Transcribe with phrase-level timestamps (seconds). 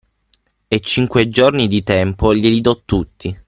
[0.67, 3.37] E cinque giorni di tempo glieli do tutti.